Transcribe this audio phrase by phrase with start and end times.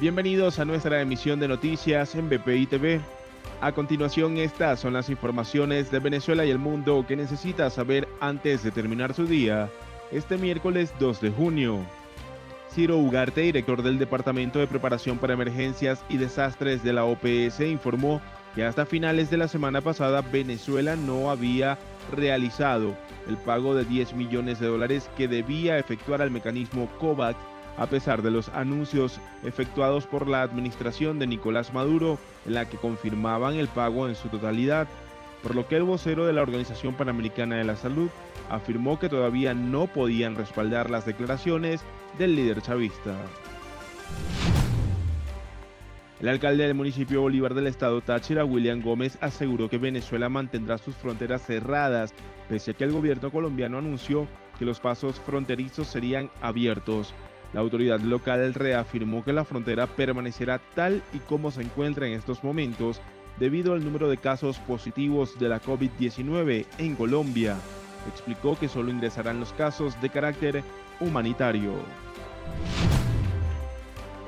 [0.00, 3.00] Bienvenidos a nuestra emisión de noticias en BPI TV.
[3.60, 8.62] A continuación, estas son las informaciones de Venezuela y el mundo que necesita saber antes
[8.62, 9.68] de terminar su día,
[10.12, 11.80] este miércoles 2 de junio.
[12.70, 18.20] Ciro Ugarte, director del Departamento de Preparación para Emergencias y Desastres de la OPS, informó
[18.54, 21.76] que hasta finales de la semana pasada Venezuela no había
[22.14, 22.94] realizado
[23.26, 27.36] el pago de 10 millones de dólares que debía efectuar al mecanismo COVAX
[27.78, 32.76] a pesar de los anuncios efectuados por la administración de Nicolás Maduro en la que
[32.76, 34.88] confirmaban el pago en su totalidad,
[35.42, 38.10] por lo que el vocero de la Organización Panamericana de la Salud
[38.50, 41.82] afirmó que todavía no podían respaldar las declaraciones
[42.18, 43.14] del líder chavista.
[46.20, 50.96] El alcalde del municipio Bolívar del estado Táchira, William Gómez, aseguró que Venezuela mantendrá sus
[50.96, 52.12] fronteras cerradas,
[52.48, 54.26] pese a que el gobierno colombiano anunció
[54.58, 57.14] que los pasos fronterizos serían abiertos.
[57.52, 62.44] La autoridad local reafirmó que la frontera permanecerá tal y como se encuentra en estos
[62.44, 63.00] momentos
[63.38, 67.56] debido al número de casos positivos de la COVID-19 en Colombia.
[68.08, 70.62] Explicó que solo ingresarán los casos de carácter
[71.00, 71.72] humanitario.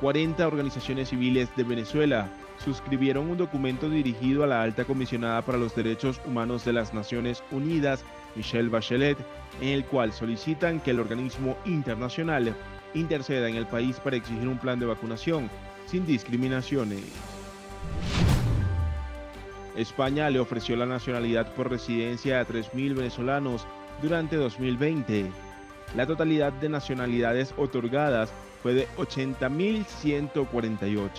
[0.01, 5.75] 40 organizaciones civiles de Venezuela suscribieron un documento dirigido a la alta comisionada para los
[5.75, 8.03] derechos humanos de las Naciones Unidas,
[8.35, 9.17] Michelle Bachelet,
[9.61, 12.55] en el cual solicitan que el organismo internacional
[12.93, 15.49] interceda en el país para exigir un plan de vacunación
[15.85, 17.03] sin discriminaciones.
[19.75, 23.65] España le ofreció la nacionalidad por residencia a 3.000 venezolanos
[24.01, 25.31] durante 2020.
[25.95, 28.31] La totalidad de nacionalidades otorgadas
[28.61, 31.09] fue de 80.148,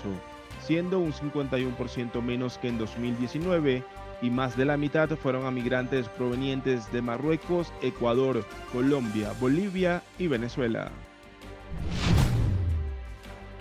[0.64, 3.82] siendo un 51% menos que en 2019
[4.22, 10.28] y más de la mitad fueron a migrantes provenientes de Marruecos, Ecuador, Colombia, Bolivia y
[10.28, 10.92] Venezuela.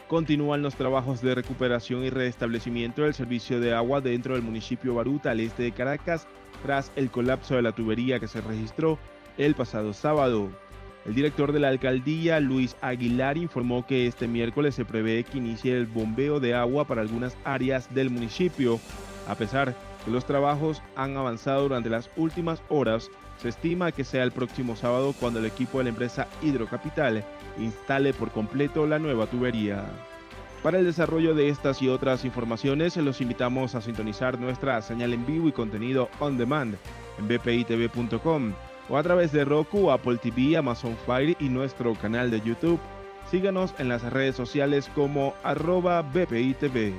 [0.07, 5.31] Continúan los trabajos de recuperación y restablecimiento del servicio de agua dentro del municipio Baruta,
[5.31, 6.27] al este de Caracas,
[6.63, 8.99] tras el colapso de la tubería que se registró
[9.37, 10.49] el pasado sábado.
[11.05, 15.75] El director de la alcaldía, Luis Aguilar, informó que este miércoles se prevé que inicie
[15.75, 18.79] el bombeo de agua para algunas áreas del municipio.
[19.27, 23.09] A pesar que los trabajos han avanzado durante las últimas horas,
[23.41, 27.23] se estima que sea el próximo sábado cuando el equipo de la empresa Hidrocapital
[27.57, 29.85] instale por completo la nueva tubería.
[30.61, 35.25] Para el desarrollo de estas y otras informaciones, los invitamos a sintonizar nuestra señal en
[35.25, 36.75] vivo y contenido on demand
[37.17, 38.53] en bpitv.com
[38.89, 42.79] o a través de Roku, Apple TV, Amazon Fire y nuestro canal de YouTube.
[43.29, 46.93] Síganos en las redes sociales como arroba bpitv.